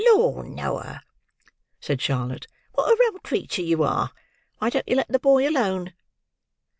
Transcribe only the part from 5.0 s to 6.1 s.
the boy alone?"